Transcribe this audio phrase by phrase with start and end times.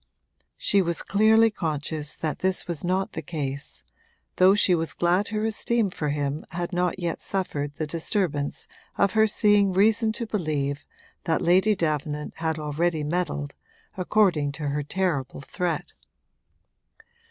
[0.57, 3.83] She was clearly conscious that this was not the case;
[4.37, 8.65] though she was glad her esteem for him had not yet suffered the disturbance
[8.97, 10.87] of her seeing reason to believe
[11.25, 13.53] that Lady Davenant had already meddled,
[13.95, 15.93] according to her terrible threat.